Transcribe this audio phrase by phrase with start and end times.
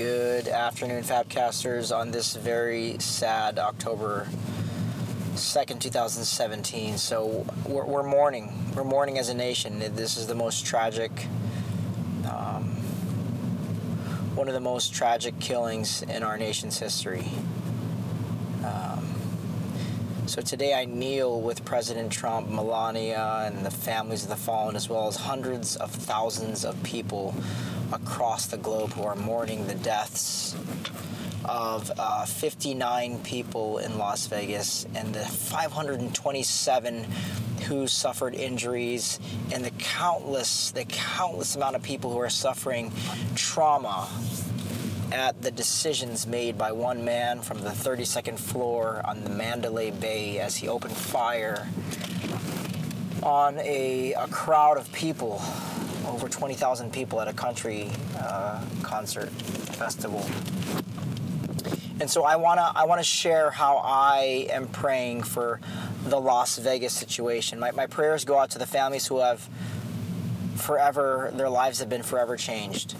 [0.00, 4.26] Good afternoon, Fabcasters, on this very sad October
[5.34, 6.96] 2nd, 2017.
[6.96, 8.50] So we're, we're mourning.
[8.74, 9.78] We're mourning as a nation.
[9.94, 11.26] This is the most tragic,
[12.24, 12.64] um,
[14.34, 17.28] one of the most tragic killings in our nation's history.
[18.64, 19.14] Um,
[20.24, 24.88] so today I kneel with President Trump, Melania, and the families of the fallen, as
[24.88, 27.34] well as hundreds of thousands of people
[27.92, 30.54] across the globe who are mourning the deaths
[31.44, 37.04] of uh, 59 people in Las Vegas and the 527
[37.66, 39.18] who suffered injuries
[39.52, 42.92] and the countless the countless amount of people who are suffering
[43.34, 44.08] trauma
[45.12, 50.38] at the decisions made by one man from the 32nd floor on the Mandalay Bay
[50.38, 51.68] as he opened fire
[53.22, 55.42] on a, a crowd of people
[56.10, 57.88] over 20,000 people at a country
[58.18, 60.24] uh, concert festival.
[62.00, 65.60] And so I wanna I wanna share how I am praying for
[66.04, 67.58] the Las Vegas situation.
[67.58, 69.48] My, my prayers go out to the families who have
[70.56, 72.96] forever their lives have been forever changed.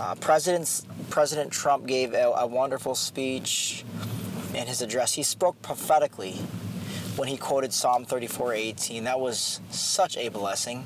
[0.00, 3.84] Uh, President President Trump gave a, a wonderful speech
[4.54, 5.14] in his address.
[5.14, 6.32] He spoke prophetically
[7.16, 9.04] when he quoted Psalm 34:18.
[9.04, 10.84] That was such a blessing.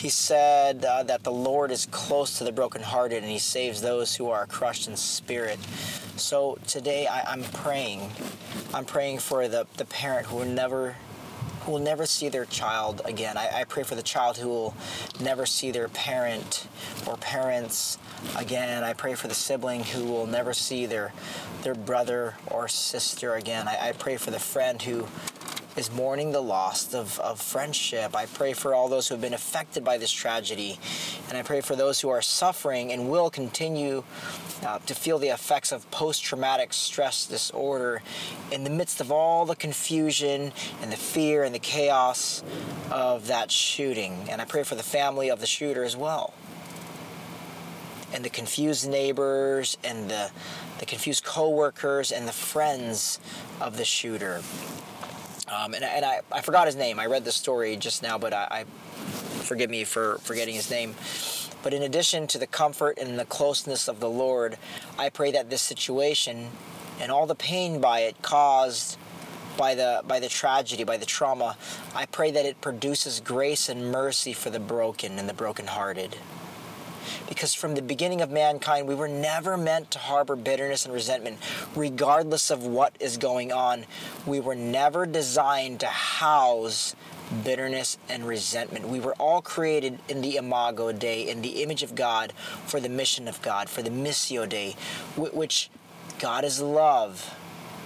[0.00, 4.16] He said uh, that the Lord is close to the brokenhearted and he saves those
[4.16, 5.58] who are crushed in spirit.
[6.16, 8.10] So today I, am praying.
[8.72, 10.96] I'm praying for the, the parent who will never
[11.60, 13.36] who will never see their child again.
[13.36, 14.74] I, I pray for the child who will
[15.20, 16.66] never see their parent
[17.06, 17.98] or parents
[18.36, 18.82] again.
[18.82, 21.12] I pray for the sibling who will never see their
[21.62, 23.68] their brother or sister again.
[23.68, 25.06] I, I pray for the friend who
[25.76, 28.16] is mourning the loss of, of friendship.
[28.16, 30.78] I pray for all those who have been affected by this tragedy.
[31.28, 34.02] And I pray for those who are suffering and will continue
[34.66, 38.02] uh, to feel the effects of post traumatic stress disorder
[38.50, 42.42] in the midst of all the confusion and the fear and the chaos
[42.90, 44.26] of that shooting.
[44.28, 46.34] And I pray for the family of the shooter as well.
[48.12, 50.32] And the confused neighbors and the,
[50.80, 53.20] the confused coworkers and the friends
[53.60, 54.42] of the shooter.
[55.50, 57.00] Um, and and I, I forgot his name.
[57.00, 58.64] I read the story just now, but I, I
[59.42, 60.94] forgive me for forgetting his name.
[61.62, 64.56] But in addition to the comfort and the closeness of the Lord,
[64.98, 66.50] I pray that this situation
[67.00, 68.96] and all the pain by it caused
[69.56, 71.56] by the by the tragedy, by the trauma,
[71.94, 76.16] I pray that it produces grace and mercy for the broken and the brokenhearted
[77.28, 81.38] because from the beginning of mankind, we were never meant to harbor bitterness and resentment,
[81.74, 83.84] regardless of what is going on.
[84.26, 86.94] We were never designed to house
[87.44, 88.88] bitterness and resentment.
[88.88, 92.32] We were all created in the Imago Dei, in the image of God,
[92.66, 94.74] for the mission of God, for the Missio Dei,
[95.16, 95.70] which
[96.18, 97.34] God is love,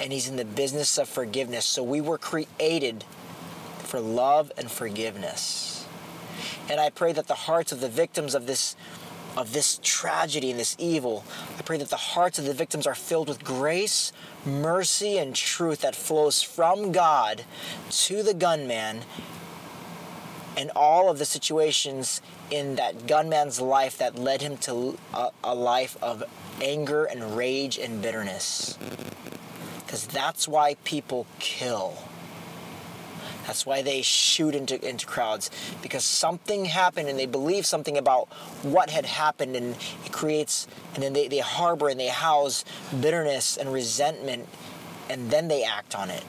[0.00, 1.64] and He's in the business of forgiveness.
[1.64, 3.04] So we were created
[3.78, 5.86] for love and forgiveness.
[6.68, 8.76] And I pray that the hearts of the victims of this
[9.38, 11.24] of this tragedy and this evil.
[11.56, 14.12] I pray that the hearts of the victims are filled with grace,
[14.44, 17.44] mercy, and truth that flows from God
[17.90, 19.02] to the gunman
[20.56, 25.54] and all of the situations in that gunman's life that led him to a, a
[25.54, 26.24] life of
[26.60, 28.76] anger and rage and bitterness.
[29.86, 31.96] Because that's why people kill.
[33.48, 35.50] That's why they shoot into, into crowds
[35.80, 38.28] because something happened and they believe something about
[38.62, 42.66] what had happened and it creates, and then they, they harbor and they house
[43.00, 44.46] bitterness and resentment
[45.08, 46.22] and then they act on it.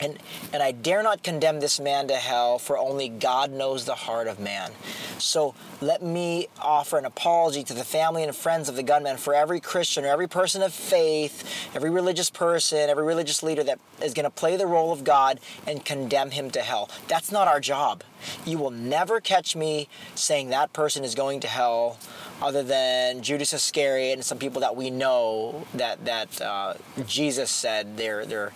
[0.00, 0.18] And,
[0.52, 4.28] and I dare not condemn this man to hell, for only God knows the heart
[4.28, 4.72] of man.
[5.18, 9.34] So let me offer an apology to the family and friends of the gunman for
[9.34, 14.14] every Christian or every person of faith, every religious person, every religious leader that is
[14.14, 16.90] going to play the role of God and condemn him to hell.
[17.08, 18.04] That's not our job.
[18.44, 21.98] You will never catch me saying that person is going to hell
[22.42, 26.74] other than Judas Iscariot and some people that we know that that uh,
[27.06, 28.52] Jesus said they're they're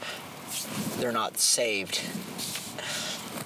[0.99, 2.01] they're not saved.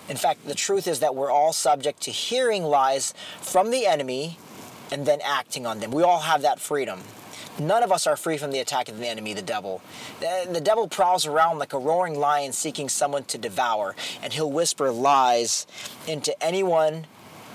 [0.09, 4.39] In fact, the truth is that we're all subject to hearing lies from the enemy
[4.93, 5.91] and then acting on them.
[5.91, 7.01] We all have that freedom.
[7.59, 9.81] None of us are free from the attack of the enemy, the devil.
[10.21, 14.91] The devil prowls around like a roaring lion seeking someone to devour, and he'll whisper
[14.91, 15.67] lies
[16.07, 17.07] into anyone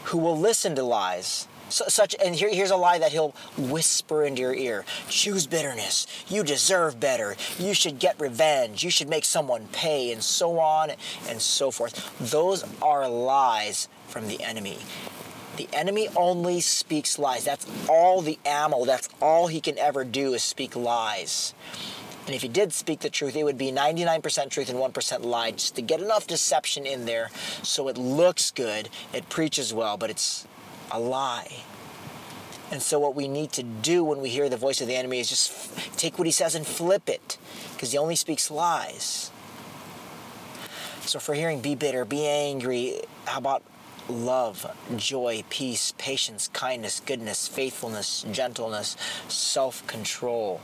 [0.06, 1.48] who will listen to lies.
[1.70, 6.44] Such and here, here's a lie that he'll whisper into your ear choose bitterness you
[6.44, 10.92] deserve better you should get revenge you should make someone pay and so on
[11.28, 14.78] and so forth those are lies from the enemy
[15.58, 17.44] The enemy only speaks lies.
[17.44, 18.86] That's all the ammo.
[18.86, 21.54] That's all he can ever do is speak lies.
[22.26, 25.52] And if he did speak the truth, it would be 99% truth and 1% lie,
[25.52, 27.30] just to get enough deception in there
[27.62, 30.48] so it looks good, it preaches well, but it's
[30.92, 31.64] a lie.
[32.72, 35.20] And so, what we need to do when we hear the voice of the enemy
[35.20, 37.38] is just take what he says and flip it,
[37.74, 39.32] because he only speaks lies.
[41.02, 43.64] So, for hearing be bitter, be angry, how about
[44.08, 44.66] love,
[44.96, 48.96] joy, peace, patience, kindness, goodness, faithfulness, gentleness,
[49.28, 50.62] self control?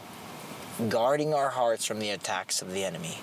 [0.90, 3.18] guarding our hearts from the attacks of the enemy.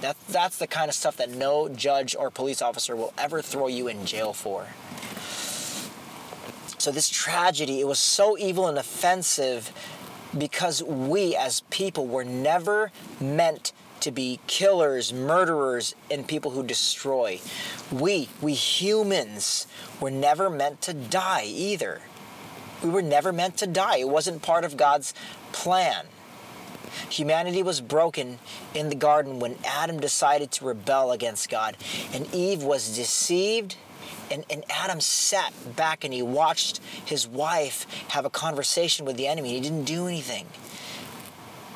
[0.00, 3.66] That, that's the kind of stuff that no judge or police officer will ever throw
[3.66, 4.66] you in jail for.
[6.88, 9.70] So, this tragedy, it was so evil and offensive
[10.38, 17.40] because we as people were never meant to be killers, murderers, and people who destroy.
[17.92, 19.66] We, we humans,
[20.00, 22.00] were never meant to die either.
[22.82, 23.98] We were never meant to die.
[23.98, 25.12] It wasn't part of God's
[25.52, 26.06] plan.
[27.10, 28.38] Humanity was broken
[28.72, 31.76] in the garden when Adam decided to rebel against God.
[32.14, 33.76] And Eve was deceived,
[34.30, 39.26] and, and Adam sat back and he watched his wife have a conversation with the
[39.26, 39.54] enemy.
[39.54, 40.46] He didn't do anything.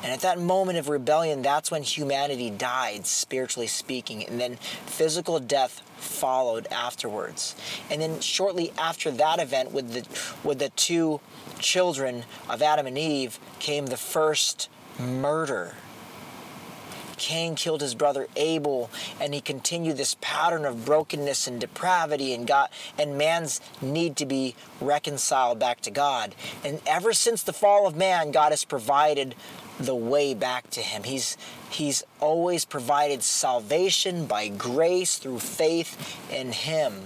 [0.03, 4.27] And at that moment of rebellion, that's when humanity died, spiritually speaking.
[4.27, 7.55] And then physical death followed afterwards.
[7.89, 11.21] And then shortly after that event, with the, with the two
[11.59, 15.75] children of Adam and Eve, came the first murder.
[17.23, 22.45] Cain killed his brother Abel, and he continued this pattern of brokenness and depravity, and
[22.45, 22.67] God
[22.99, 26.35] and man's need to be reconciled back to God.
[26.65, 29.35] And ever since the fall of man, God has provided
[29.79, 31.03] the way back to Him.
[31.03, 31.37] He's
[31.69, 37.03] He's always provided salvation by grace through faith in Him.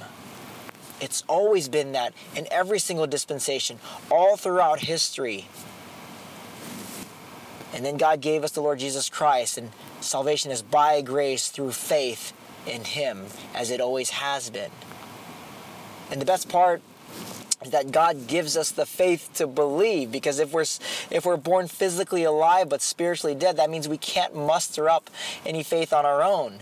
[1.00, 3.78] It's always been that in every single dispensation,
[4.10, 5.48] all throughout history.
[7.72, 9.69] And then God gave us the Lord Jesus Christ, and
[10.02, 12.34] salvation is by grace through faith
[12.66, 14.72] in Him, as it always has been.
[16.12, 16.82] And the best part
[17.64, 20.66] is that God gives us the faith to believe, because if we're
[21.10, 25.10] if we're born physically alive but spiritually dead, that means we can't muster up
[25.46, 26.60] any faith on our own.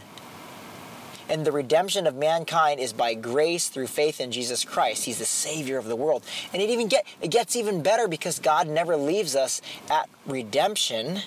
[1.29, 5.05] And the redemption of mankind is by grace through faith in Jesus Christ.
[5.05, 6.23] He's the Savior of the world.
[6.53, 11.21] And it even get it gets even better because God never leaves us at redemption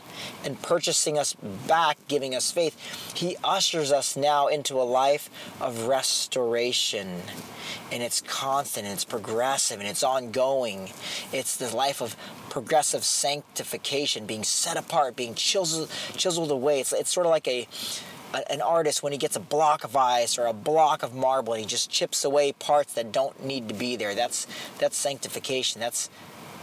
[0.44, 1.34] and purchasing us
[1.66, 2.76] back, giving us faith.
[3.14, 5.30] He ushers us now into a life
[5.60, 7.22] of restoration.
[7.90, 10.90] And it's constant, and it's progressive, and it's ongoing.
[11.32, 12.16] It's the life of
[12.50, 16.80] progressive sanctification, being set apart, being chiseled, chiseled away.
[16.80, 17.46] It's, it's sort of like
[18.34, 21.54] a an artist when he gets a block of ice or a block of marble
[21.54, 24.14] and he just chips away parts that don't need to be there.
[24.14, 24.46] That's
[24.78, 25.80] that's sanctification.
[25.80, 26.10] That's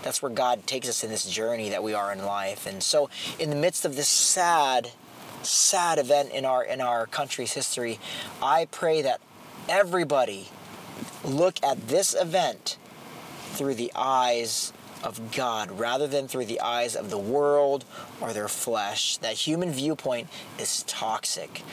[0.03, 2.67] that's where God takes us in this journey that we are in life.
[2.67, 3.09] And so
[3.39, 4.91] in the midst of this sad
[5.41, 7.99] sad event in our in our country's history,
[8.41, 9.21] I pray that
[9.67, 10.49] everybody
[11.23, 12.77] look at this event
[13.53, 14.73] through the eyes
[15.03, 17.85] of God rather than through the eyes of the world
[18.19, 19.17] or their flesh.
[19.17, 21.63] That human viewpoint is toxic.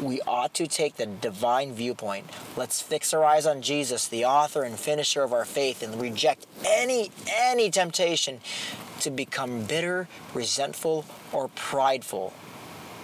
[0.00, 2.28] We ought to take the divine viewpoint.
[2.56, 6.46] Let's fix our eyes on Jesus, the author and finisher of our faith, and reject
[6.66, 8.40] any any temptation
[9.00, 12.32] to become bitter, resentful, or prideful.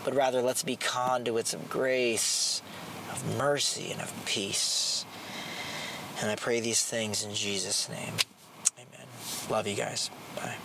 [0.04, 2.62] But rather, let's be conduits of grace,
[3.10, 5.04] of mercy, and of peace.
[6.20, 8.14] And I pray these things in Jesus' name.
[9.48, 10.10] Love you guys.
[10.36, 10.56] Bye.